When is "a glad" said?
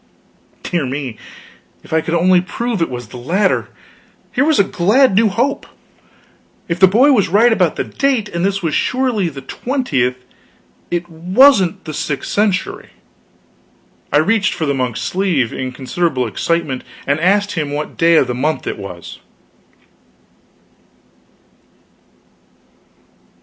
4.57-5.13